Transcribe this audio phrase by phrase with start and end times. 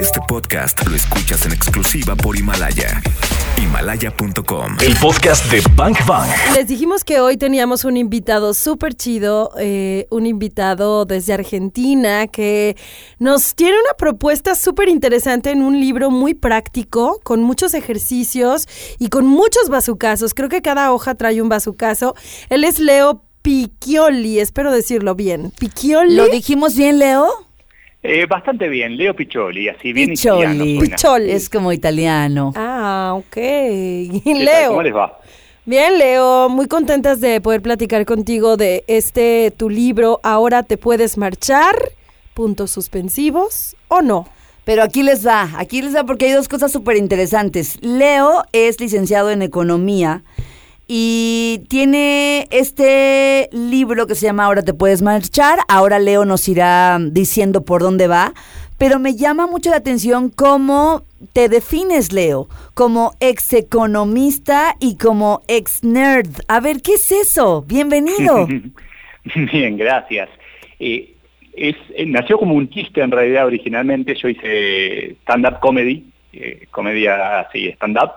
[0.00, 3.00] Este podcast lo escuchas en exclusiva por Himalaya.
[3.56, 4.76] Himalaya.com.
[4.82, 6.28] El podcast de Bank Bang.
[6.54, 12.76] Les dijimos que hoy teníamos un invitado súper chido, eh, un invitado desde Argentina que
[13.18, 18.66] nos tiene una propuesta súper interesante en un libro muy práctico, con muchos ejercicios
[18.98, 20.34] y con muchos bazucazos.
[20.34, 22.14] Creo que cada hoja trae un bazucazo.
[22.48, 25.52] Él es Leo Piccioli, espero decirlo bien.
[25.58, 26.16] Piccioli.
[26.16, 27.28] ¿Lo dijimos bien, Leo?
[28.06, 30.40] Eh, bastante bien, Leo Piccioli, así bien Piccioli.
[30.42, 30.80] italiano suena.
[30.82, 31.30] Piccioli.
[31.30, 32.52] Es como italiano.
[32.54, 33.36] Ah, ok.
[33.36, 34.68] Leo.
[34.68, 35.18] ¿Cómo les va?
[35.64, 40.20] Bien, Leo, muy contentas de poder platicar contigo de este tu libro.
[40.22, 41.74] Ahora te puedes marchar.
[42.34, 44.28] Puntos suspensivos o no.
[44.66, 47.78] Pero aquí les va, aquí les va porque hay dos cosas súper interesantes.
[47.80, 50.22] Leo es licenciado en economía
[50.86, 55.58] y tiene este libro que se llama Ahora te puedes marchar.
[55.68, 58.34] Ahora Leo nos irá diciendo por dónde va.
[58.76, 65.42] Pero me llama mucho la atención cómo te defines, Leo, como ex economista y como
[65.48, 66.28] ex nerd.
[66.48, 67.62] A ver, ¿qué es eso?
[67.62, 68.46] Bienvenido.
[69.52, 70.28] Bien, gracias.
[70.80, 71.14] Eh,
[71.56, 74.14] es, eh, nació como un chiste en realidad originalmente.
[74.16, 78.12] Yo hice stand-up comedy, eh, comedia así, stand-up,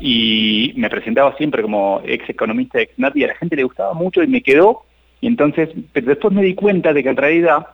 [0.00, 4.22] y me presentaba siempre como ex economista, ex y a la gente le gustaba mucho
[4.22, 4.82] y me quedó.
[5.20, 7.66] Y entonces, pero después me di cuenta de que en realidad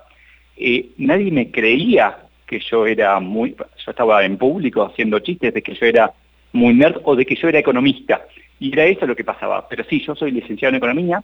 [0.56, 5.62] eh, nadie me creía que yo era muy, yo estaba en público haciendo chistes de
[5.62, 6.12] que yo era
[6.53, 8.23] muy nerd o de que yo era economista.
[8.61, 9.67] Y era eso lo que pasaba.
[9.69, 11.23] Pero sí, yo soy licenciado en economía,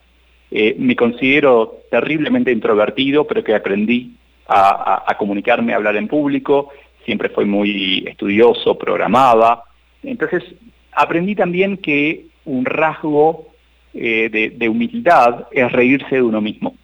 [0.51, 4.13] eh, me considero terriblemente introvertido, pero que aprendí
[4.47, 6.69] a, a- a comunicarme, a hablar en público,
[7.03, 9.63] siempre fui muy estudioso, programaba.
[10.05, 10.43] Entonces,
[10.91, 13.47] aprendí también que un rasgo
[13.93, 16.75] eh, de, humildad es reírse de uno mismo.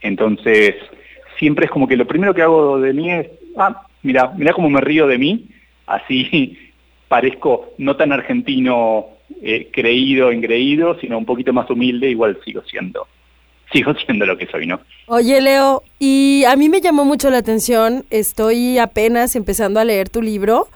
[0.00, 0.76] Entonces,
[1.38, 4.70] siempre es como que lo primero que hago de mí es, ah, mira, mira cómo
[4.70, 5.46] me río de mí,
[5.86, 6.58] así
[7.08, 9.06] parezco no tan argentino
[9.42, 13.06] eh, creído, engreído, sino un poquito más humilde, igual sigo siendo,
[13.72, 14.80] sigo siendo lo que soy, ¿no?
[15.06, 20.08] Oye, Leo, y a mí me llamó mucho la atención, estoy apenas empezando a leer
[20.08, 20.68] tu libro,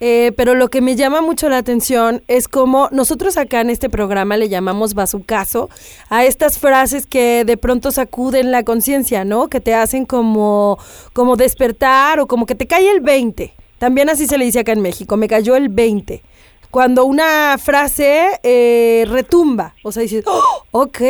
[0.00, 3.90] eh, pero lo que me llama mucho la atención es como nosotros acá en este
[3.90, 5.68] programa le llamamos bazucazo
[6.08, 9.48] a estas frases que de pronto sacuden la conciencia, ¿no?
[9.48, 10.78] Que te hacen como,
[11.12, 13.52] como despertar o como que te cae el 20.
[13.78, 16.22] También así se le dice acá en México, me cayó el 20
[16.70, 21.00] cuando una frase eh, retumba, o sea, dices, "Oh, ok,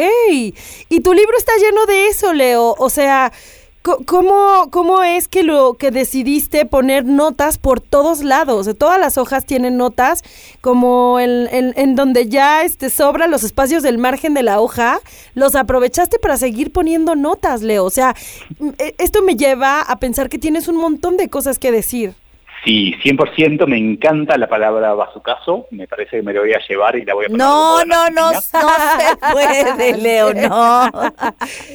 [0.88, 3.32] y tu libro está lleno de eso, Leo, o sea,
[4.06, 8.66] ¿cómo, ¿cómo es que lo que decidiste poner notas por todos lados?
[8.66, 10.22] De todas las hojas tienen notas,
[10.60, 15.00] como en, donde ya este, sobran los espacios del margen de la hoja,
[15.34, 18.14] los aprovechaste para seguir poniendo notas, Leo, o sea,
[18.78, 22.14] e- esto me lleva a pensar que tienes un montón de cosas que decir.
[22.64, 26.96] Sí, 100% me encanta la palabra bazucazo, me parece que me lo voy a llevar
[26.96, 30.90] y la voy a poner No, no, no, no se puede, Leo, no.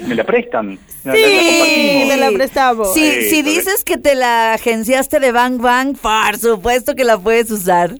[0.08, 0.78] ¿Me la prestan?
[1.04, 2.94] Sí, me la prestamos.
[2.94, 7.04] Si, Sí, si pero- dices que te la agenciaste de Bang Bang, por supuesto que
[7.06, 7.92] la puedes usar.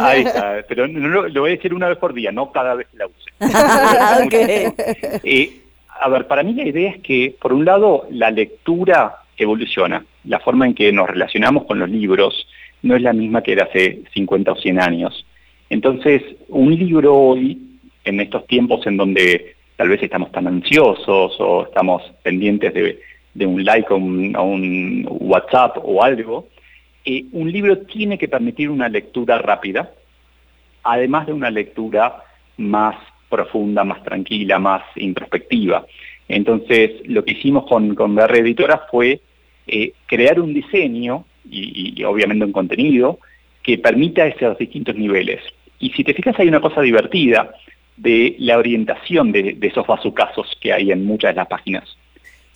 [0.00, 2.74] Ahí está, pero no, lo, lo voy a decir una vez por día, no cada
[2.74, 3.16] vez que la use.
[4.26, 4.32] Ok.
[5.24, 5.60] Eh,
[6.00, 10.04] a ver, para mí la idea es que, por un lado, la lectura evoluciona.
[10.24, 12.46] La forma en que nos relacionamos con los libros
[12.82, 15.26] no es la misma que era hace 50 o 100 años.
[15.68, 17.58] Entonces, un libro hoy,
[18.04, 23.64] en estos tiempos en donde tal vez estamos tan ansiosos o estamos pendientes de, un
[23.64, 26.48] like o un, WhatsApp o algo,
[27.04, 29.92] eh, un libro tiene que permitir una lectura rápida,
[30.82, 32.22] además de una lectura
[32.56, 32.96] más
[33.28, 35.84] profunda, más tranquila, más introspectiva.
[36.28, 39.20] Entonces, lo que hicimos con, con BR Editora fue
[39.66, 43.18] eh, crear un diseño y, obviamente un contenido
[43.62, 45.40] que permita esos distintos niveles.
[45.78, 47.54] Y si te fijas, hay una cosa divertida
[47.96, 51.96] de la orientación de, de esos bazucazos que hay en muchas de las páginas.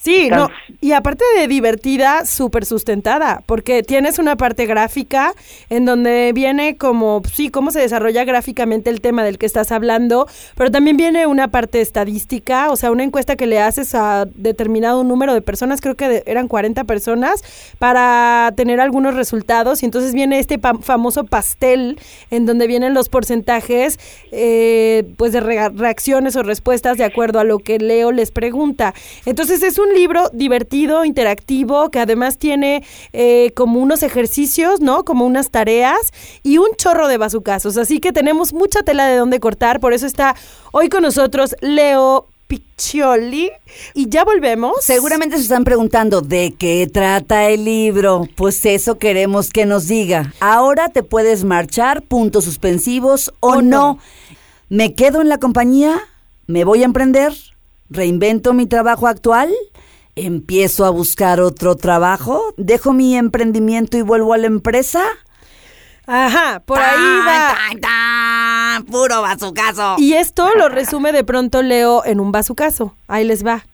[0.02, 0.48] Sí, no,
[0.80, 5.34] y aparte de divertida, súper sustentada, porque tienes una parte gráfica
[5.68, 10.26] en donde viene como, sí, cómo se desarrolla gráficamente el tema del que estás hablando,
[10.56, 15.04] pero también viene una parte estadística, o sea, una encuesta que le haces a determinado
[15.04, 17.44] número de personas, creo que de- eran 40 personas,
[17.78, 23.10] para tener algunos resultados, y entonces viene este pa- famoso pastel en donde vienen los
[23.10, 23.98] porcentajes,
[24.32, 28.94] eh, pues de rea- reacciones o respuestas de acuerdo a lo que Leo les pregunta.
[29.26, 35.04] Entonces es un libro divertido, interactivo, que además tiene eh, como unos ejercicios, ¿no?
[35.04, 37.76] Como unas tareas y un chorro de bazucazos.
[37.76, 40.34] Así que tenemos mucha tela de dónde cortar, por eso está
[40.72, 43.52] hoy con nosotros Leo Piccioli.
[43.94, 44.72] Y ya volvemos.
[44.80, 48.28] Seguramente se están preguntando de qué trata el libro.
[48.36, 50.34] Pues eso queremos que nos diga.
[50.40, 53.62] Ahora te puedes marchar, puntos suspensivos o, O no.
[53.62, 53.98] no.
[54.68, 56.00] ¿Me quedo en la compañía?
[56.46, 57.32] ¿Me voy a emprender?
[57.90, 59.52] ¿Reinvento mi trabajo actual?
[60.14, 62.54] ¿Empiezo a buscar otro trabajo?
[62.56, 65.02] ¿Dejo mi emprendimiento y vuelvo a la empresa?
[66.06, 67.56] Ajá, por ahí va.
[67.56, 69.96] Tan, tan, puro bazucazo.
[69.98, 72.94] Y esto lo resume de pronto Leo en un bazucazo.
[73.08, 73.66] Ahí les va.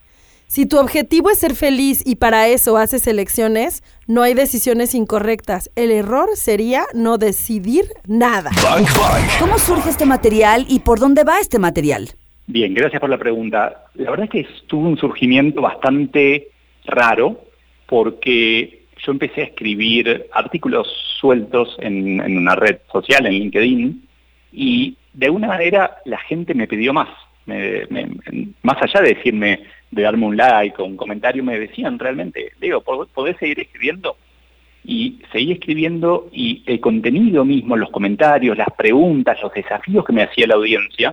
[0.48, 5.70] Si tu objetivo es ser feliz y para eso haces elecciones, no hay decisiones incorrectas.
[5.76, 8.50] El error sería no decidir nada.
[8.62, 9.26] Bank Bank.
[9.40, 12.14] ¿Cómo surge este material y por dónde va este material?
[12.46, 13.86] Bien, gracias por la pregunta.
[13.94, 16.48] La verdad es que tuvo un surgimiento bastante
[16.84, 17.40] raro
[17.86, 20.86] porque yo empecé a escribir artículos
[21.20, 24.08] sueltos en, una red social, en LinkedIn,
[24.52, 27.08] y de alguna manera la gente me pidió más.
[28.62, 29.60] Más allá de decirme,
[29.90, 34.16] de darme un like o un comentario, me decían realmente, ¿pod- ¿podés seguir escribiendo?
[34.88, 40.22] y seguí escribiendo y el contenido mismo, los comentarios, las preguntas, los desafíos que me
[40.22, 41.12] hacía la audiencia,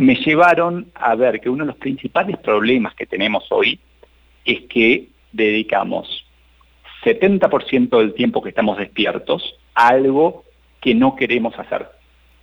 [0.00, 3.78] me llevaron a ver que uno de los principales problemas que tenemos hoy
[4.46, 6.24] es que dedicamos
[7.04, 9.42] 70% del tiempo que estamos despiertos
[9.74, 10.44] a algo
[10.80, 11.86] que no queremos hacer.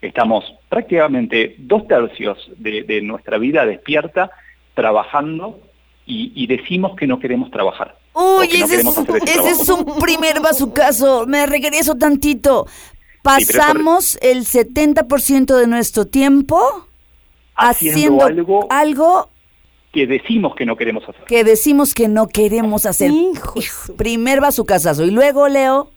[0.01, 4.29] Estamos prácticamente dos tercios de, de nuestra vida despierta
[4.75, 5.59] trabajando
[6.05, 7.97] y, y decimos que no queremos trabajar.
[8.13, 11.25] Uy, que ese, es, queremos hacer ese ese es un primer bazucazo.
[11.25, 12.67] Me regreso tantito.
[13.23, 16.86] Pasamos el 70% de nuestro tiempo
[17.57, 19.29] haciendo, algo algo
[19.91, 21.23] que decimos que no queremos hacer.
[21.25, 23.09] que decimos que no queremos hacer.
[23.11, 25.03] Hijo de Hijo, su- primer bazucazazo.
[25.05, 25.91] Y luego, Leo,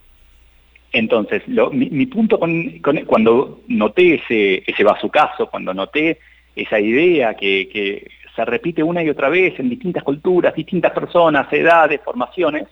[0.92, 6.18] Entonces, lo- mi, mi punto con, con- cuando noté ese, ese bazucazo, cuando noté
[6.56, 11.52] esa idea que, que se repite una y otra vez en distintas culturas, distintas personas,
[11.52, 12.66] edades, formaciones,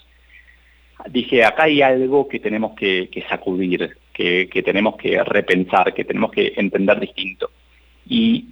[1.11, 6.05] dije, acá hay algo que tenemos que, que sacudir, que, que tenemos que repensar, que
[6.05, 7.51] tenemos que entender distinto.
[8.09, 8.47] Y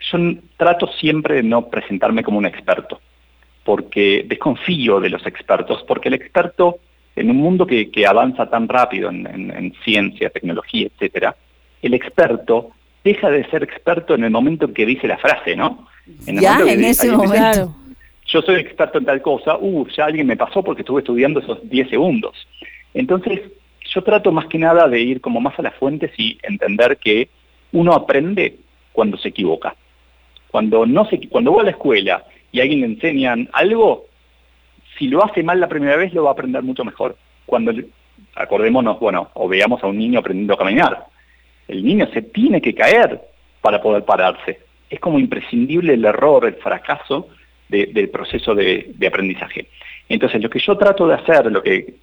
[0.00, 0.18] yo
[0.56, 3.00] trato siempre de no presentarme como un experto,
[3.64, 6.78] porque desconfío de los expertos, porque el experto,
[7.16, 11.34] en un mundo que, que avanza tan rápido en, en- en ciencia, tecnología, etcétera,
[11.82, 12.70] el experto
[13.02, 15.86] deja de ser experto en el momento en que dice la frase, ¿no?
[16.26, 17.34] el Ya, que en dice- ese dice, momento.
[17.36, 17.74] Claro.
[18.26, 21.66] yo soy experto en tal cosa, uh, ya alguien me pasó porque estuve estudiando esos
[21.68, 22.46] 10 segundos.
[22.94, 23.40] Entonces,
[23.92, 27.28] yo trato más que nada de ir como más a las fuentes y entender que
[27.72, 28.56] uno aprende
[28.92, 29.74] cuando se equivoca.
[30.54, 32.22] Cuando no se cuando va a la escuela
[32.52, 34.04] y a alguien le enseñan algo,
[34.96, 37.16] si lo hace mal la primera vez lo va a aprender mucho mejor.
[37.44, 37.72] Cuando
[38.36, 41.06] acordémonos, bueno, o veamos a un niño aprendiendo a caminar.
[41.66, 43.20] El niño se tiene que caer
[43.60, 44.60] para poder pararse.
[44.88, 47.30] Es como imprescindible el error, el fracaso
[47.68, 49.66] de- del proceso de, aprendizaje.
[50.08, 51.94] Entonces, lo que yo trato de hacer, lo que,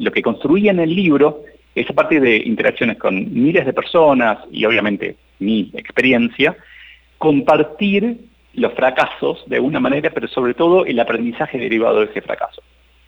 [0.00, 1.42] lo que construí en el libro,
[1.74, 6.56] es a partir de interacciones con miles de personas y obviamente mi experiencia,
[7.18, 8.16] compartir
[8.54, 12.62] los fracasos de alguna manera, pero sobre todo el aprendizaje derivado de ese fracaso.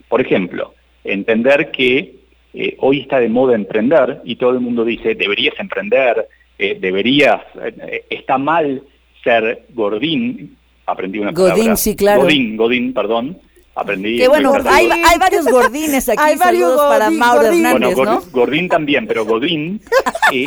[0.08, 0.74] Por ejemplo,
[1.04, 2.16] entender que
[2.52, 6.28] eh, hoy está de moda emprender y todo el mundo dice, deberías emprender,
[6.58, 8.82] eh, deberías, eh, está mal
[9.22, 10.56] ser gordín,
[10.86, 11.76] aprendí una Godín, palabra.
[11.76, 12.22] sí, claro.
[12.22, 13.38] Godín, Godín, perdón,
[13.74, 14.18] aprendí.
[14.18, 14.88] que bueno, hay,
[15.18, 16.18] varios gordines aquí.
[16.22, 17.66] Hay varios Saludos para Mauro gordín.
[17.66, 18.20] Hernández, bueno, ¿no?
[18.22, 19.80] Gor- Gordín también, pero Godín,
[20.32, 20.44] eh,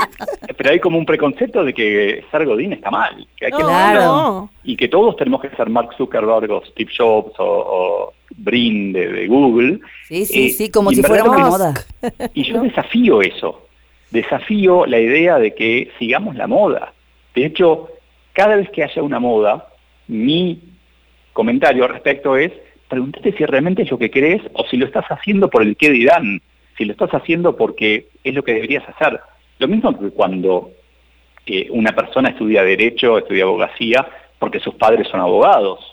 [0.58, 4.50] pero hay como un preconcepto de que ser Godín está mal, que hay que Claro.
[4.64, 9.08] y que todos tenemos que ser Mark Zuckerberg o Steve Jobs o, o Brin de,
[9.08, 9.80] de Google.
[10.08, 11.74] Sí, sí, Eh, sí, como si fuera una moda.
[12.34, 13.68] Y yo desafío eso,
[14.12, 16.94] desafío la idea de que sigamos la moda.
[17.36, 17.90] De hecho,
[18.34, 19.70] cada vez que haya una moda,
[20.08, 20.62] mi
[21.34, 22.52] comentario al respecto es,
[22.88, 25.90] pregúntate si realmente es lo que crees o si lo estás haciendo por el qué
[25.90, 26.42] dirán,
[26.78, 29.20] si lo estás haciendo porque es lo que deberías hacer.
[29.60, 30.72] Lo mismo que cuando
[31.46, 34.08] eh, una persona estudia derecho, estudia abogacía,
[34.40, 35.93] porque sus padres son abogados.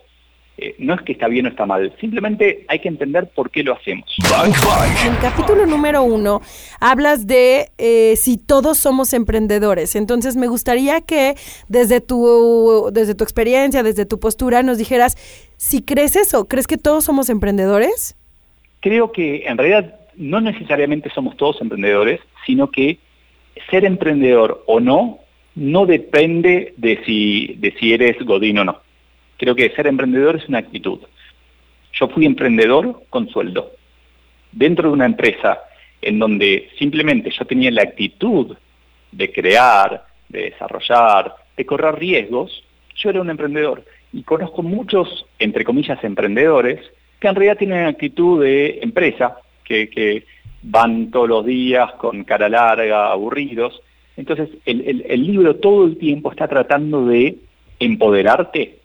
[0.62, 3.62] Eh, no es que está bien o está mal, simplemente hay que entender por qué
[3.62, 4.14] lo hacemos.
[5.07, 6.43] En el capítulo número uno
[6.81, 9.97] hablas de eh, si todos somos emprendedores.
[9.97, 11.35] Entonces me gustaría que
[11.69, 15.17] desde tu, desde tu experiencia, desde tu postura, nos dijeras
[15.57, 16.47] si crees eso.
[16.47, 18.17] ¿Crees que todos somos emprendedores?
[18.81, 22.99] Creo que en realidad no necesariamente somos todos emprendedores, sino que
[23.71, 25.21] ser emprendedor o no
[25.55, 28.89] no depende de si, de si eres godín o no.
[29.40, 30.99] Creo que ser emprendedor es una actitud.
[31.94, 33.73] Yo fui emprendedor con sueldo.
[34.52, 35.61] Dentro de una empresa
[36.02, 38.54] en donde simplemente yo tenía la actitud
[39.11, 42.62] de crear, de desarrollar, de correr riesgos,
[42.97, 43.82] yo era un emprendedor.
[44.12, 46.78] y conozco muchos, entre comillas, emprendedores
[47.18, 50.23] que en realidad tienen actitud de empresa, que,
[50.62, 53.80] van todos los días con cara larga, aburridos.
[54.18, 57.38] Entonces, el, libro todo el tiempo está tratando de
[57.78, 58.79] empoderarte,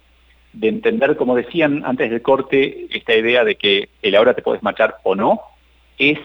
[0.55, 4.63] de entender, como decían antes del corte, esta idea de que el ahora te puedes
[4.63, 5.41] marchar o no,
[5.97, 6.17] es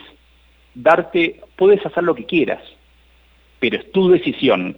[0.75, 2.63] darte, puedes hacer lo que quieras,
[3.59, 4.77] pero es tu decisión,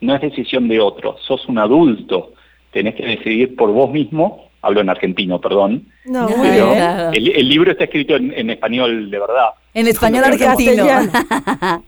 [0.00, 2.32] no es decisión de otro, sos un adulto,
[2.72, 7.72] tenés que decidir por vos mismo, hablo en argentino, perdón, No, pero el, el libro
[7.72, 9.50] está escrito en, en español de verdad.
[9.74, 10.84] En español argentino.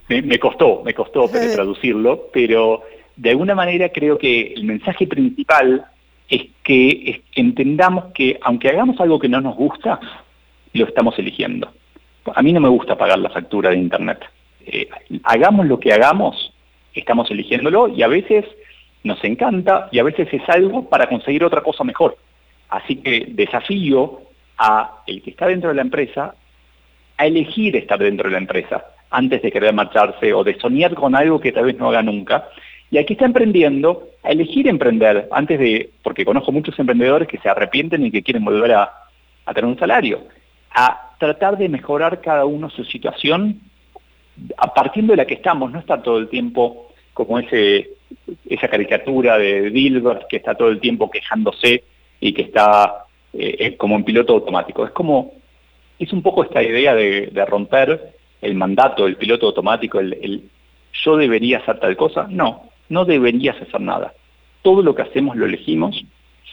[0.09, 2.83] Me, me costó, me costó traducirlo, pero
[3.17, 5.87] de alguna manera creo que el mensaje principal
[6.33, 10.01] es que entendamos que aunque hagamos algo que no nos gusta,
[10.73, 11.71] lo estamos eligiendo.
[12.35, 14.25] A mí no me gusta pagar la factura de Internet.
[14.65, 14.89] Eh,
[15.25, 16.55] hagamos lo que hagamos,
[16.95, 18.47] estamos eligiéndolo y a veces
[19.05, 22.17] nos encanta y a veces es algo para conseguir otra cosa mejor.
[22.71, 24.23] Así que desafío
[24.57, 26.35] a el que está dentro de la empresa
[27.19, 31.15] a elegir estar dentro de la empresa antes de querer marcharse o de soñar con
[31.15, 32.49] algo que tal vez no haga nunca.
[32.93, 37.49] Y aquí está emprendiendo, a elegir emprender antes de, porque conozco muchos emprendedores que se
[37.49, 38.93] arrepienten y que quieren volver a,
[39.47, 40.21] tener un salario,
[40.75, 43.63] a tratar de mejorar cada uno su situación
[44.59, 47.89] a partiendo de la que estamos, no estar todo el tiempo como ese
[48.47, 51.85] esa caricatura de Dilbert que está todo el tiempo quejándose
[52.21, 54.85] y que está eh, como en piloto automático.
[54.85, 55.33] Es como,
[55.99, 60.43] es un poco esta idea de, romper el mandato del piloto automático, el, el
[60.93, 62.27] yo debería hacer tal cosa.
[62.29, 64.15] No, no deberías hacer nada.
[64.63, 66.05] Todo lo que hacemos lo elegimos,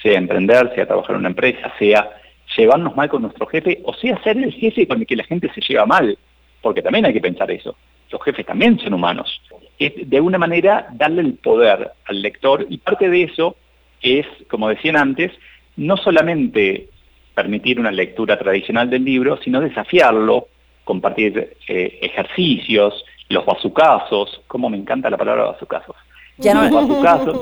[0.01, 2.09] sea emprender, sea trabajar en una empresa, sea
[2.57, 5.51] llevarnos mal con nuestro jefe, o sea ser el jefe con el que la gente
[5.53, 6.17] se lleva mal,
[6.61, 7.75] porque también hay que pensar eso.
[8.11, 9.41] Los jefes también son humanos.
[9.77, 13.55] Es de alguna manera darle el poder al lector y parte de eso
[14.01, 15.31] es, como decían antes,
[15.75, 16.89] no solamente
[17.35, 20.47] permitir una lectura tradicional del libro, sino desafiarlo,
[20.83, 25.95] compartir eh, ejercicios, los bazucazos, como me encanta la palabra bazucazos.
[26.39, 26.69] Ya no-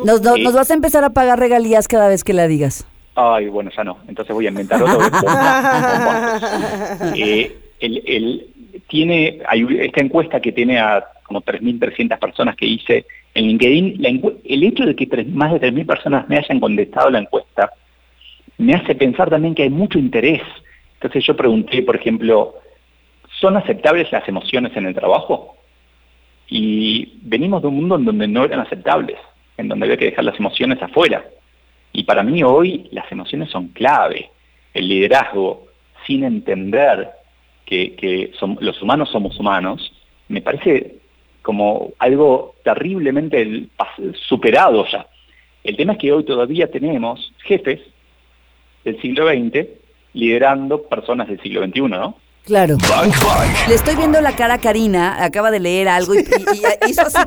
[0.05, 2.85] Nos, nos- nos vas a empezar a pagar regalías cada vez que la digas.
[3.15, 3.97] Ay, bueno, ya no.
[4.07, 4.99] Entonces voy a inventar otro.
[7.15, 8.47] Eh, el, el-
[8.87, 14.01] tiene, hay esta encuesta que tiene a como 3.300 personas que hice en LinkedIn.
[14.01, 17.71] La el hecho de que más de 3.000 personas me hayan contestado la encuesta
[18.59, 20.41] me hace pensar también que hay mucho interés.
[20.95, 22.55] Entonces yo pregunté, por ejemplo,
[23.39, 25.56] ¿son aceptables las emociones en el trabajo?
[26.49, 29.17] Y venimos de un mundo en donde no eran aceptables,
[29.57, 31.25] en donde había que dejar las emociones afuera.
[31.91, 34.29] Y para mí hoy las emociones son clave.
[34.73, 35.67] El liderazgo,
[36.05, 37.09] sin entender
[37.65, 39.91] que, los humanos somos humanos,
[40.29, 40.95] me parece
[41.41, 43.67] como algo terriblemente
[44.27, 45.07] superado ya.
[45.63, 47.81] El tema es que hoy todavía tenemos jefes
[48.83, 49.67] del siglo XX
[50.13, 52.17] liderando personas del siglo XXI, ¿no?
[52.47, 52.77] Claro.
[53.67, 57.01] Le estoy viendo la cara a Karina, acaba de leer algo y, y- y hizo
[57.01, 57.17] así.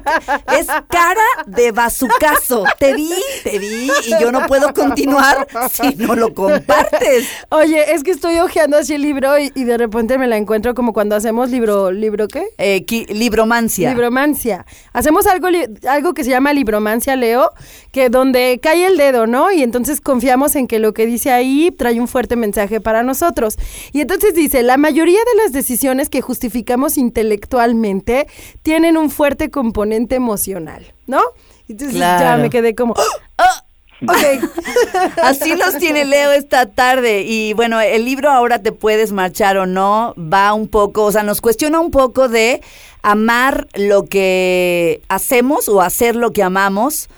[0.58, 2.64] Es cara de bazucazo.
[2.78, 3.12] Te vi,
[3.44, 7.28] te vi y yo no puedo continuar si no lo compartes.
[7.50, 10.74] Oye, es que estoy hojeando así el libro y, y de repente me la encuentro
[10.74, 12.46] como cuando hacemos libro, ¿libro qué?
[12.56, 13.90] Eh, qui- libromancia.
[13.90, 14.64] Libromancia.
[14.94, 17.52] Hacemos algo, li- algo que se llama libromancia, Leo,
[17.92, 19.52] que donde cae el dedo, ¿no?
[19.52, 23.58] Y entonces confiamos en que lo que dice ahí trae un fuerte mensaje para nosotros.
[23.92, 28.26] Y entonces dice, la mayoría de las decisiones que justificamos intelectualmente
[28.62, 31.20] tienen un fuerte componente emocional, ¿no?
[31.68, 32.42] Entonces ya Claro.
[32.42, 32.94] me quedé como,
[33.38, 33.64] "Ah,
[34.02, 34.10] ok.
[35.22, 37.22] Así los tiene Leo esta tarde.
[37.22, 41.22] Y bueno, el libro Ahora te puedes marchar o no va un poco, o sea,
[41.22, 42.60] nos cuestiona un poco de
[43.02, 47.08] amar lo que hacemos o hacer lo que amamos.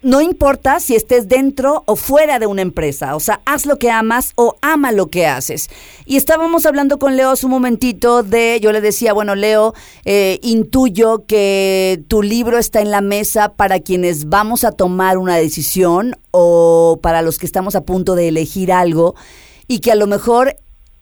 [0.00, 3.90] No importa si estés dentro o fuera de una empresa, o sea, haz lo que
[3.90, 5.68] amas o ama lo que haces.
[6.06, 9.74] Y estábamos hablando con Leo hace un momentito de, yo le decía, bueno, Leo,
[10.04, 15.34] eh, intuyo que tu libro está en la mesa para quienes vamos a tomar una
[15.34, 19.16] decisión o para los que estamos a punto de elegir algo
[19.66, 20.54] y que a lo mejor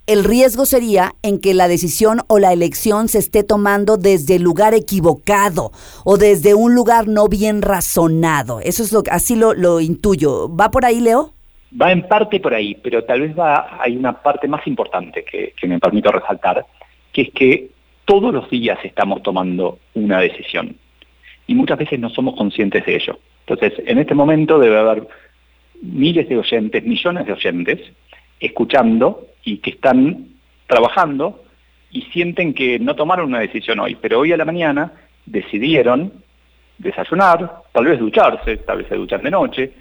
[0.07, 4.43] el riesgo sería en que la decisión o la elección se esté tomando desde el
[4.43, 5.73] lugar equivocado
[6.05, 8.61] o desde un lugar no bien razonado.
[8.61, 10.55] Eso es lo así lo, lo intuyo.
[10.55, 11.33] ¿Va por ahí, Leo?
[11.81, 15.53] Va en parte por ahí, pero tal vez va, hay una parte más importante que,
[15.61, 16.65] que me permito resaltar,
[17.13, 17.71] que es que
[18.05, 20.77] todos los días estamos tomando una decisión
[21.49, 23.19] y muchas veces no somos conscientes de ello.
[23.47, 25.09] Entonces, en este momento debe haber
[25.83, 27.81] miles de oyentes, millones de oyentes,
[28.41, 30.29] escuchando y que están
[30.67, 31.43] trabajando
[31.91, 34.93] y sienten que no tomaron una decisión hoy, pero hoy a la mañana
[35.25, 36.13] decidieron
[36.79, 39.73] desayunar, tal vez ducharse, tal vez se duchan de noche,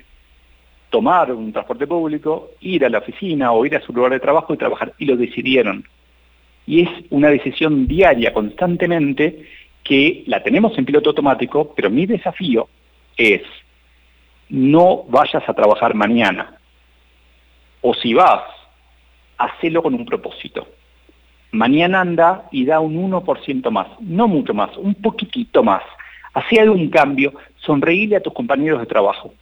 [0.90, 4.54] tomar un transporte público, ir a la oficina o ir a su lugar de trabajo
[4.54, 4.94] y trabajar.
[4.98, 5.84] Y lo decidieron.
[6.66, 9.46] Y es una decisión diaria, constantemente,
[9.84, 12.70] que la tenemos en piloto automático, pero mi desafío
[13.18, 13.42] es
[14.50, 16.55] no vayas a trabajar mañana.
[17.88, 18.42] O si vas,
[19.38, 20.68] hacelo con un propósito.
[21.52, 25.84] Mañana anda y da un 1% más, no mucho más, un poquitito más.
[26.34, 29.36] Hacé algún cambio, sonreíle a tus compañeros de trabajo.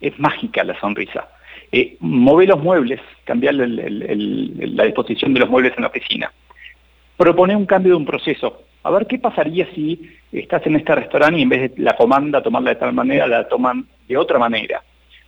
[0.00, 1.28] Es mágica la sonrisa.
[1.70, 6.32] Eh, los muebles, cambiar la disposición de los muebles en la oficina.
[7.18, 8.62] Propone un cambio de un proceso.
[8.82, 12.42] A ver qué pasaría si estás en este restaurante y en vez de la comanda
[12.42, 14.82] tomarla de tal manera, la toman de otra manera.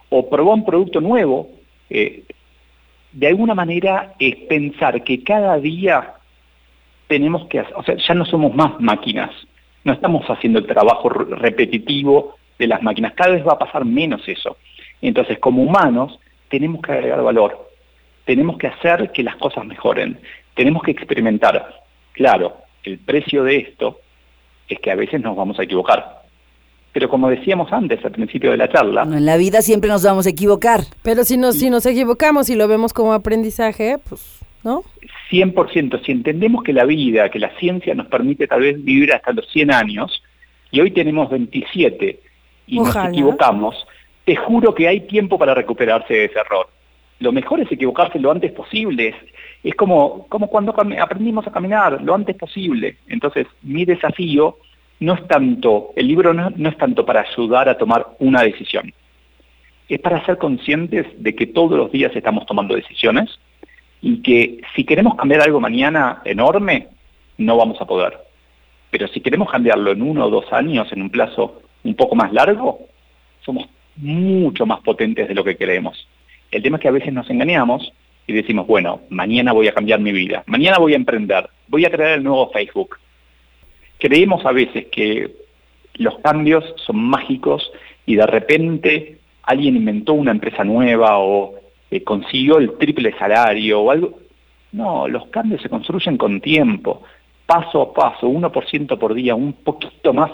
[0.09, 1.51] O probó un producto nuevo.
[1.91, 2.23] Eh,
[3.13, 6.15] de alguna manera es pensar que cada día
[7.07, 9.31] tenemos que hacer, o sea, ya no somos más máquinas,
[9.85, 14.27] no estamos haciendo el trabajo repetitivo de las máquinas, cada vez va a pasar menos
[14.27, 14.57] eso.
[15.01, 17.71] Entonces, como humanos, tenemos que agregar valor,
[18.25, 20.19] tenemos que hacer que las cosas mejoren,
[20.55, 21.83] tenemos que experimentar.
[22.13, 24.01] Claro, el precio de esto
[24.69, 26.22] es que a veces nos vamos a equivocar.
[26.93, 29.03] Pero como decíamos antes, al principio de la charla...
[29.03, 30.81] en la vida siempre nos vamos a equivocar.
[31.03, 34.85] Pero si nos, si nos equivocamos y lo vemos como aprendizaje, pues, ¿no?
[35.31, 36.05] 100%.
[36.05, 39.49] Si entendemos que la vida, que la ciencia nos permite tal vez vivir hasta los
[39.49, 40.23] 100 años,
[40.71, 42.21] y hoy tenemos 27
[42.67, 43.75] y nos equivocamos,
[44.25, 46.69] te juro que hay tiempo para recuperarse de ese error.
[47.21, 49.15] Lo mejor es equivocarse lo antes posible.
[49.63, 52.97] Es, como, como cuando aprendimos a caminar, lo antes posible.
[53.07, 54.57] Entonces, mi desafío
[55.03, 58.93] no es tanto, el libro no, es tanto para ayudar a tomar una decisión.
[59.89, 63.29] Es para ser conscientes de que todos los días estamos tomando decisiones
[64.01, 66.87] y que si queremos cambiar algo mañana enorme,
[67.37, 68.17] no vamos a poder.
[68.91, 72.33] Pero si queremos cambiarlo en uno o dos años, en un plazo un poco más
[72.33, 72.87] largo,
[73.45, 76.07] somos mucho más potentes de lo que creemos.
[76.53, 77.93] El tema es que a veces nos engañamos
[78.29, 81.91] y decimos, bueno, mañana voy a cambiar mi vida, mañana voy a emprender, voy a
[81.91, 82.99] crear el nuevo Facebook.
[84.03, 85.33] Creemos a veces que
[85.95, 87.71] los cambios son mágicos
[88.05, 91.55] y de repente alguien inventó una empresa nueva o
[91.89, 94.19] eh, consiguió el triple salario o algo.
[94.73, 97.05] No, los cambios se construyen con tiempo,
[97.47, 100.33] paso a paso, 1% por día, un poquito más,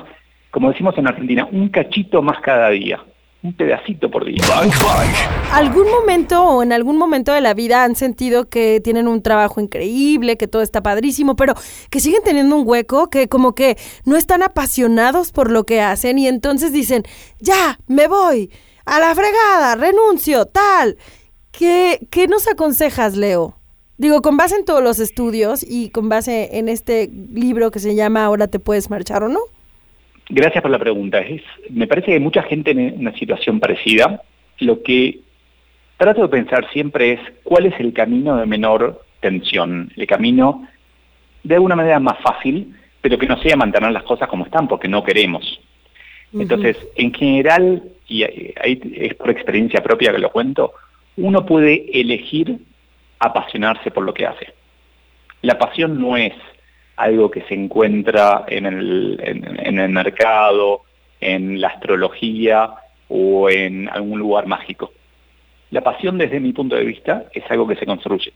[0.51, 2.99] como decimos en Argentina, un cachito más cada día
[3.43, 4.43] un pedacito por día.
[5.53, 9.61] ¿Algún momento o en algún momento de la vida han sentido que tienen un trabajo
[9.61, 11.55] increíble, que todo está padrísimo, pero
[11.91, 16.19] que siguen teniendo un hueco, que como que no están apasionados por lo que hacen
[16.19, 17.05] y entonces dicen,
[17.39, 18.51] ya, me voy,
[18.85, 20.97] a la fregada, renuncio, tal?
[21.53, 23.55] ¿Qué, qué nos aconsejas, Leo?
[23.99, 27.95] Digo, con base en todos los estudios y con base en este libro que se
[27.95, 29.41] llama Ahora te puedes marchar o no.
[30.29, 31.19] Gracias por la pregunta.
[31.21, 34.23] Es, me parece que hay mucha gente en una situación parecida.
[34.59, 35.21] Lo que
[35.97, 40.69] trato de pensar siempre es cuál es el camino de menor tensión, el camino
[41.43, 44.89] de alguna manera más fácil, pero que no sea mantener las cosas como están, porque
[44.89, 45.61] no queremos.
[46.33, 50.75] Entonces, en general, y ahí es por experiencia propia que lo cuento,
[51.17, 52.59] uno puede elegir
[53.19, 54.53] apasionarse por lo que hace.
[55.43, 56.35] La pasión no es
[56.99, 60.83] algo que se encuentra en el, en, el mercado,
[61.21, 62.71] en la astrología
[63.09, 64.93] o en algún lugar mágico.
[65.71, 68.33] La pasión desde mi punto de vista es algo que se construye.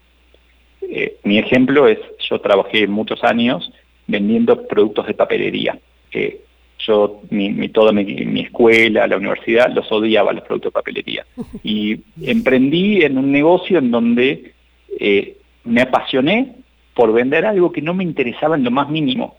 [0.83, 1.99] Eh, mi ejemplo es,
[2.31, 3.73] yo trabajé muchos años
[4.07, 5.79] vendiendo productos de papelería.
[6.13, 6.41] Eh,
[6.79, 11.27] yo, mi, toda mi, escuela, la universidad, los odiaba los productos de papelería.
[11.65, 14.53] Y emprendí en un negocio en donde
[15.01, 16.62] eh, me apasioné
[16.95, 19.37] por vender algo que no me interesaba en lo más mínimo.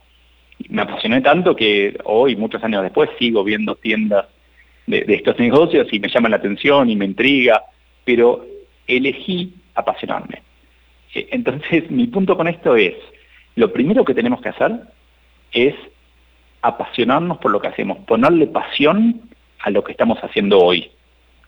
[0.69, 4.25] Me apasioné tanto que hoy, muchos años después, sigo viendo tiendas
[4.87, 7.63] de, estos negocios y me llama la atención y me intriga,
[8.03, 8.45] pero
[8.87, 10.41] elegí apasionarme.
[11.13, 12.95] E, entonces, mi punto con esto es,
[13.55, 14.71] lo primero que tenemos que hacer
[15.51, 15.75] es
[16.61, 19.21] apasionarnos por lo que hacemos, ponerle pasión
[19.59, 20.91] a lo que estamos haciendo hoy,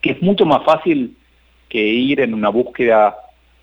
[0.00, 1.16] que es mucho más fácil
[1.68, 3.16] que ir en una búsqueda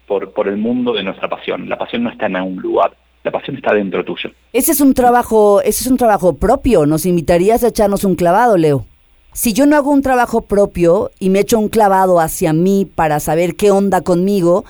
[0.07, 1.67] por, el mundo de nuestra pasión.
[1.69, 4.31] La pasión no está en algún lugar, la pasión está dentro tuyo.
[4.51, 6.85] Ese es un trabajo, ese es un trabajo propio.
[6.85, 8.85] Nos invitarías a echarnos un clavado, Leo.
[9.31, 13.19] Si yo no hago un trabajo propio y me echo un clavado hacia mí para
[13.19, 14.63] saber qué onda conmigo,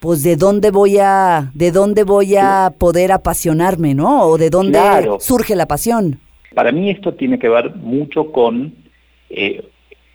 [0.00, 4.22] pues de dónde voy a, de dónde voy a poder apasionarme, ¿no?
[4.22, 4.80] O de dónde
[5.20, 6.20] surge la pasión.
[6.54, 8.72] Para mí esto tiene que ver mucho con
[9.28, 9.62] eh,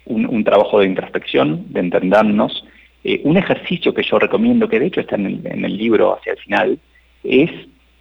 [0.06, 2.66] un, un, trabajo de introspección, de entendernos,
[3.04, 6.38] eh, un ejercicio que yo recomiendo, que de hecho está en el, libro hacia el
[6.38, 6.80] final,
[7.24, 7.52] es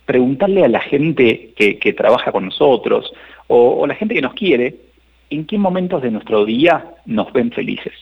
[0.06, 3.12] preguntarle a la gente que, trabaja con nosotros
[3.48, 4.76] o, la gente que nos quiere,
[5.30, 7.94] en qué momentos de nuestro día nos ven felices.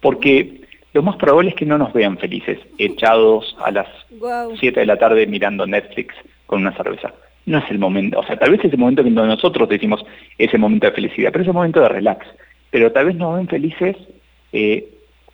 [0.00, 0.62] Porque
[0.94, 4.56] lo más probable es que no nos vean felices, echados a las Guau.
[4.56, 6.14] 7 de la tarde mirando Netflix
[6.46, 7.12] con una cerveza.
[7.44, 10.04] No es el momento, o sea, tal vez es el momento que nosotros decimos
[10.38, 12.26] ese momento de felicidad, pero es el momento de relax.
[12.70, 13.96] Pero tal vez nos ven felices
[14.52, 14.86] eh,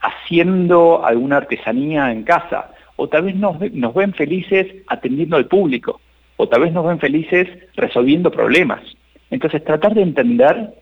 [0.05, 5.47] haciendo alguna artesanía en casa, o tal vez nos, ve- nos ven felices atendiendo al
[5.47, 6.01] público,
[6.37, 8.83] o tal vez nos ven felices resolviendo problemas.
[9.31, 10.75] Entonces, tratar de entender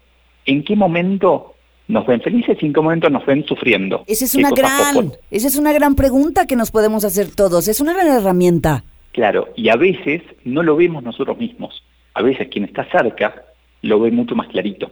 [0.47, 1.55] en qué momento
[1.89, 4.05] nos ven felices y en qué momento nos ven sufriendo.
[4.07, 7.69] Esa es una gran, esa es una gran pregunta que nos podemos hacer todos.
[7.69, 8.85] Es una gran herramienta.
[9.13, 11.83] Claro, y a veces no lo vemos nosotros mismos.
[12.15, 13.45] A veces quien está cerca
[13.83, 14.91] lo ve mucho más clarito.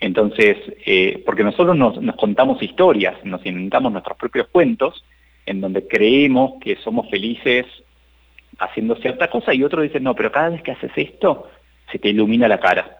[0.00, 0.56] Entonces,
[0.86, 5.04] eh, porque nosotros nos, nos contamos historias, nos inventamos nuestros propios cuentos,
[5.46, 7.66] en donde creemos que somos felices
[8.58, 11.48] haciendo cierta cosa y otros dicen, no, pero cada vez que haces esto,
[11.90, 12.98] se te ilumina la cara,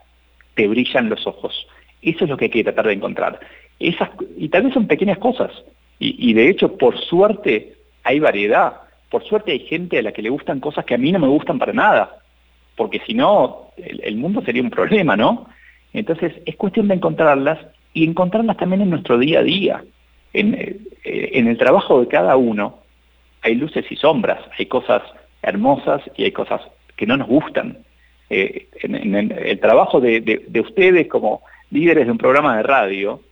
[0.55, 1.67] te brillan los ojos.
[2.01, 3.41] Eso es lo que hay que tratar de encontrar.
[3.79, 5.51] Y tal vez son pequeñas cosas.
[6.01, 8.83] Y, de hecho, por suerte, hay variedad.
[9.11, 11.27] Por suerte hay gente a la que le gustan cosas que a mí no me
[11.27, 12.21] gustan para nada.
[12.77, 15.49] Porque si no, el mundo sería un problema, ¿no?
[15.93, 17.59] Entonces, es cuestión de encontrarlas
[17.95, 19.85] y encontrarlas también en nuestro día a día.
[20.33, 22.81] En, eh, en el trabajo de cada uno
[23.43, 25.03] hay luces y sombras, hay cosas
[25.43, 26.61] hermosas y hay cosas
[26.97, 27.79] que no nos gustan.
[28.31, 33.23] Eh, en, el trabajo de, de- de ustedes como líderes de un programa de radio,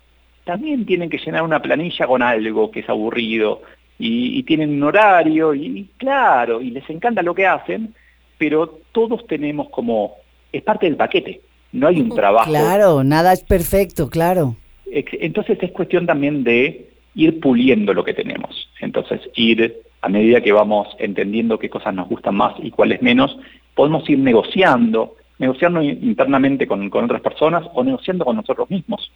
[0.45, 3.63] también tienen que llenar una planilla con algo que es aburrido
[3.99, 7.95] y tienen un horario y claro, y les encanta lo que hacen,
[8.39, 10.17] pero todos tenemos como,
[10.53, 11.41] es parte del paquete,
[11.77, 12.51] no hay un trabajo.
[12.51, 14.57] Claro, nada es perfecto, claro.
[14.91, 18.69] Entonces es cuestión también de ir puliendo lo que tenemos.
[18.81, 23.37] Entonces ir a medida que vamos entendiendo qué cosas nos gustan más y cuáles menos,
[23.75, 29.11] podemos ir negociando, negociando in- internamente con, con otras personas o negociando con nosotros mismos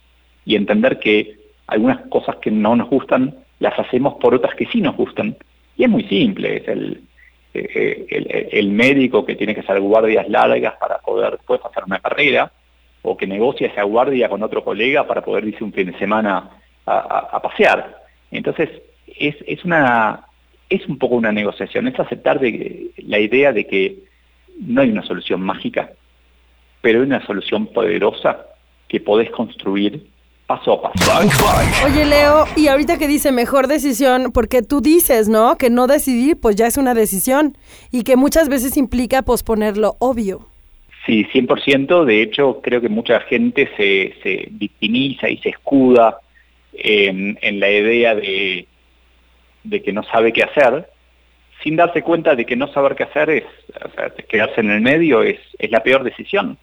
[0.45, 4.81] y entender que algunas cosas que no nos gustan las hacemos por otras que sí
[4.81, 5.37] nos gustan.
[5.77, 7.01] Y es muy simple, es el,
[7.53, 12.51] eh, el, médico que tiene que hacer guardias largas para poder después hacer una carrera,
[13.01, 16.49] o que negocia esa guardia con otro colega para poder irse un fin de semana
[16.85, 18.03] a, pasear.
[18.31, 18.69] Entonces,
[19.07, 20.27] es, es, una,
[20.69, 23.99] es un poco una negociación, es aceptar de la idea de que
[24.59, 25.91] no hay una solución mágica,
[26.81, 28.45] pero hay una solución poderosa
[28.87, 30.10] que podés construir
[30.57, 31.09] paso a paso.
[31.09, 31.91] Bank Bank.
[31.93, 35.57] Oye, Leo, y ahorita que dice mejor decisión, porque tú dices, ¿no?
[35.57, 37.57] Que no decidir, pues ya es una decisión.
[37.91, 40.47] Y que muchas veces implica posponer lo obvio.
[41.05, 42.05] Sí, 100%.
[42.05, 46.17] De hecho, creo que mucha gente se, se victimiza y se escuda
[46.73, 48.67] en, en la idea de,
[49.63, 50.89] de que no sabe qué hacer,
[51.63, 53.43] sin darse cuenta de que no saber qué hacer es,
[53.85, 56.57] o sea, quedarse en el medio es, es la peor decisión.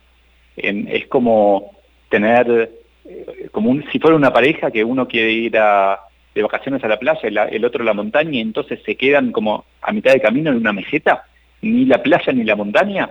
[0.57, 1.73] En- es como
[2.11, 2.71] tener,
[3.09, 5.99] eh, como si fuera una pareja que uno quiere ir a,
[6.35, 9.65] de vacaciones a la playa, el otro a la montaña, y entonces se quedan como
[9.83, 11.25] a mitad de camino en una meseta,
[11.63, 13.11] ni la playa ni la montaña.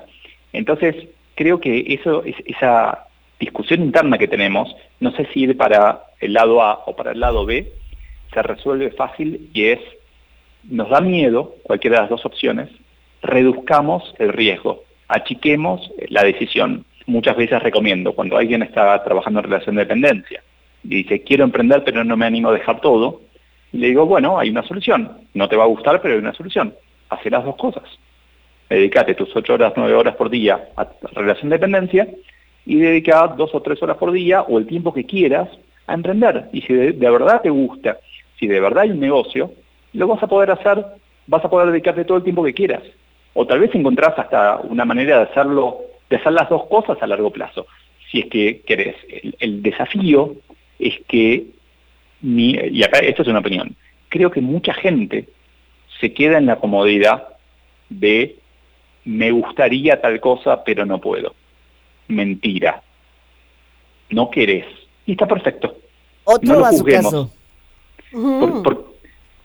[0.54, 0.96] Entonces,
[1.36, 3.06] creo que eso, es- esa
[3.40, 7.20] discusión interna que tenemos, no sé si ir para el lado A o para el
[7.20, 7.72] lado B,
[8.34, 9.80] se resuelve fácil y es,
[10.64, 12.70] nos da miedo, cualquiera de las dos opciones,
[13.22, 16.86] reduzcamos el riesgo, achiquemos la decisión.
[17.08, 20.44] Muchas veces recomiendo, cuando alguien está trabajando en relación de dependencia
[20.84, 23.22] y dice, quiero emprender pero no me animo a dejar todo,
[23.72, 25.12] le digo, bueno, hay una solución.
[25.34, 26.74] No te va a gustar, pero hay una solución.
[27.10, 27.84] Hacer las dos cosas.
[28.70, 32.08] Dedicate tus ocho horas, nueve horas por día a relación de dependencia
[32.66, 35.50] y dedica dos o tres horas por día o el tiempo que quieras
[35.88, 36.50] a emprender.
[36.52, 37.98] Y si de, de verdad te gusta,
[38.38, 39.52] si de verdad hay un negocio,
[39.94, 40.86] lo vas a poder hacer,
[41.28, 42.84] vas a poder dedicarte todo el tiempo que quieras.
[43.34, 45.78] O tal vez encontrás hasta una manera de hacerlo,
[46.10, 47.68] de hacer las dos cosas a largo plazo,
[48.12, 48.96] si es que querés.
[49.10, 50.36] El, el desafío
[50.80, 51.46] es que,
[52.22, 53.76] mi- y acá esto es una opinión,
[54.10, 55.28] creo que mucha gente
[56.00, 57.28] se queda en la comodidad
[57.90, 58.36] de
[59.06, 61.34] me gustaría tal cosa, pero no puedo.
[62.10, 62.84] Mentira.
[64.10, 64.66] No querés.
[65.06, 65.78] Y está perfecto.
[66.26, 67.06] Otro No lo a su juzguemos.
[67.06, 67.34] caso.
[68.12, 68.94] Por- por-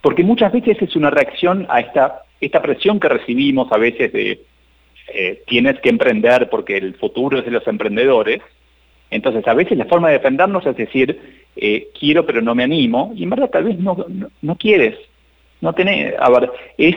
[0.00, 4.40] porque muchas veces es una reacción a esta, esta presión que recibimos a veces de
[5.14, 8.40] eh, tienes que emprender porque el futuro es de los emprendedores.
[9.10, 11.20] Entonces a veces la forma de defendernos es decir,
[11.56, 14.96] eh, quiero pero no me animo, y en verdad tal vez no, no, no quieres.
[15.60, 16.96] No tenés, a ver, es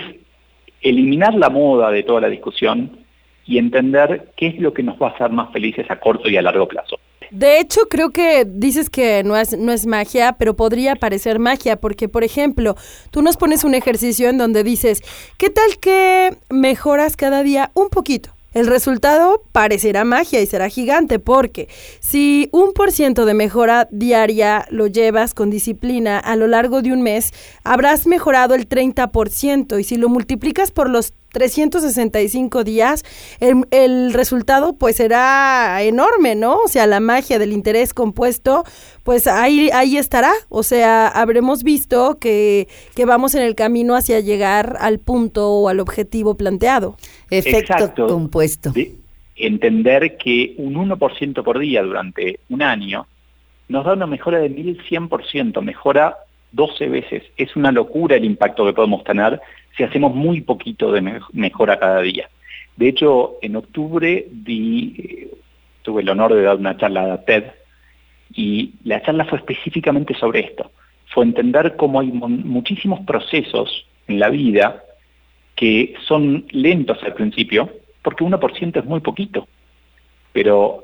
[0.81, 2.99] eliminar la moda de toda la discusión
[3.45, 6.37] y entender qué es lo que nos va a hacer más felices a corto y
[6.37, 6.99] a largo plazo.
[7.31, 11.75] De hecho, creo que dices que no es, no es magia, pero podría parecer magia,
[11.77, 12.75] porque, por ejemplo,
[13.11, 15.01] tú nos pones un ejercicio en donde dices,
[15.37, 18.35] ¿qué tal que mejoras cada día un poquito?
[18.55, 21.67] el resultado parecerá magia y será gigante porque
[21.99, 26.93] si un por ciento de mejora diaria lo llevas con disciplina a lo largo de
[26.93, 27.33] un mes,
[27.65, 33.03] habrás mejorado el 30% y si lo multiplicas por los 365 días,
[33.41, 36.59] el, el, resultado pues será enorme, ¿no?
[36.59, 38.63] O sea, la magia del interés compuesto,
[39.03, 40.31] pues ahí, ahí estará.
[40.47, 45.67] O sea, habremos visto que, que vamos en el camino hacia llegar al punto o
[45.67, 46.95] al objetivo planteado.
[47.29, 48.07] Efecto Exacto.
[48.07, 48.71] compuesto.
[48.71, 48.95] De
[49.35, 53.07] entender que un 1% por día durante un año
[53.67, 56.15] nos da una mejora de 1100%, mejora
[56.53, 57.23] 12 veces.
[57.35, 59.41] Es una locura el impacto que podemos tener
[59.75, 62.29] si hacemos muy poquito de mejora cada día.
[62.75, 65.29] De hecho, en octubre di,
[65.81, 67.45] tuve el honor de dar una charla a TED
[68.33, 70.71] y la charla fue específicamente sobre esto.
[71.07, 74.83] Fue entender cómo hay muchísimos procesos en la vida
[75.55, 77.69] que son lentos al principio,
[78.01, 79.47] porque 1% es muy poquito,
[80.33, 80.83] pero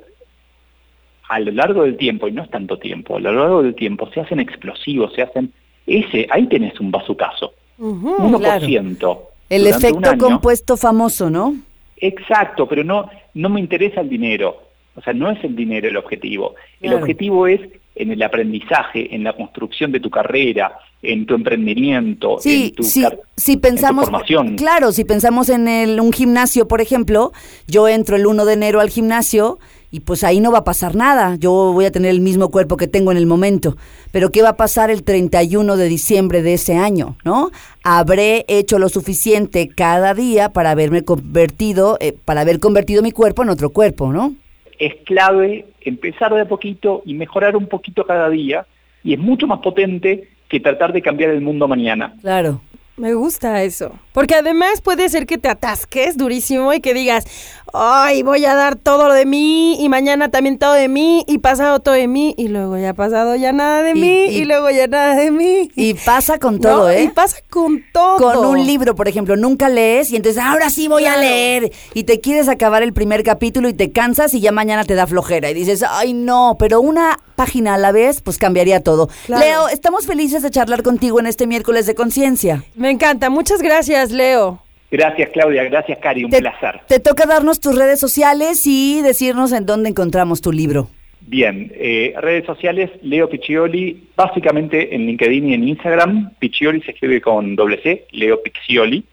[1.28, 4.10] a lo largo del tiempo, y no es tanto tiempo, a lo largo del tiempo
[4.14, 5.54] se hacen explosivos, se hacen...
[5.88, 7.54] Ese, ahí tenés un bazucazo.
[7.82, 9.20] 1%.
[9.50, 11.56] El efecto compuesto famoso, ¿no?
[11.98, 14.64] Exacto, pero no, no me interesa el dinero.
[14.96, 16.56] O sea, no es el dinero el objetivo.
[16.82, 17.62] El objetivo es
[17.96, 23.58] en el aprendizaje, en la construcción de tu carrera, en tu emprendimiento, en tu, si
[23.58, 24.56] pensamos, formación.
[24.56, 27.32] Claro, si pensamos en el, un gimnasio, por ejemplo,
[27.68, 29.60] yo entro el 1 de enero al gimnasio
[29.92, 31.36] y pues ahí no va a pasar nada.
[31.36, 33.76] Yo voy a tener el mismo cuerpo que tengo en el momento.
[34.12, 37.18] Pero ¿qué va a pasar el 31 de diciembre de ese año?
[37.26, 37.52] ¿No?
[37.84, 43.44] Habré hecho lo suficiente cada día para haberme convertido, eh, para haber convertido mi cuerpo
[43.44, 44.34] en otro cuerpo, ¿no?
[44.80, 48.66] Es clave empezar de a poquito y mejorar un poquito cada día
[49.04, 52.16] y es mucho más potente que tratar de cambiar el mundo mañana.
[52.22, 52.62] Claro.
[52.98, 53.98] Me gusta eso.
[54.12, 57.26] Porque además puede ser que te atasques durísimo y que digas,
[57.74, 61.80] ay, voy a dar todo de mí y mañana también todo de mí y pasado
[61.80, 64.88] todo de mí y luego ya ha pasado ya nada de mí y, luego ya
[64.88, 65.72] nada de mí.
[65.76, 67.04] Y pasa con todo, ¿eh?
[67.04, 68.18] Y pasa con todo.
[68.18, 72.04] Con un libro, por ejemplo, nunca lees y entonces ahora sí voy a leer y
[72.04, 75.50] te quieres acabar el primer capítulo y te cansas y ya mañana te da flojera
[75.50, 79.10] y dices, ay no, pero una página a la vez, pues cambiaría todo.
[79.28, 82.64] Leo, estamos felices de charlar contigo en este miércoles de conciencia.
[82.76, 83.30] Me encanta.
[83.30, 84.60] Muchas gracias, Leo.
[84.92, 85.64] Gracias, Claudia.
[85.64, 86.26] Gracias, Cari.
[86.26, 86.82] Un placer.
[86.88, 90.90] Te toca darnos tus redes sociales y decirnos en dónde encontramos tu libro.
[91.22, 96.32] Bien, eh, redes sociales, Leo Piccioli, básicamente en LinkedIn y en Instagram.
[96.40, 99.06] Piccioli se escribe con doble C, Leo Piccioli.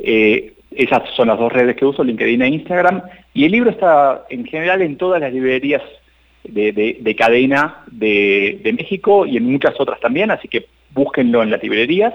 [0.00, 3.02] Eh, esas son las dos redes que uso, LinkedIn e Instagram.
[3.32, 5.82] Y el libro está en general en todas las librerías
[6.42, 11.62] de, cadena de, de, México y en muchas otras también, así que búsquenlo en las
[11.62, 12.14] librerías.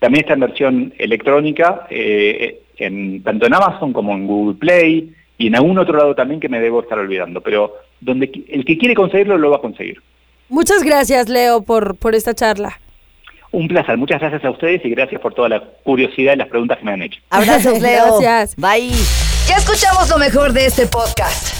[0.00, 5.46] También está en versión electrónica, eh, en, tanto en Amazon como en Google Play y
[5.46, 7.40] en algún otro lado también que me debo estar olvidando.
[7.40, 10.02] Pero donde el que quiere conseguirlo lo va a conseguir.
[10.48, 12.80] Muchas gracias, Leo, por, por esta charla.
[13.52, 16.78] Un placer, muchas gracias a ustedes y gracias por toda la curiosidad y las preguntas
[16.78, 17.20] que me han hecho.
[17.30, 18.18] Abrazos, Leo.
[18.20, 18.56] Gracias.
[18.56, 18.90] Bye.
[19.46, 21.59] Ya escuchamos lo mejor de este podcast.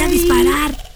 [0.01, 0.90] a disparar.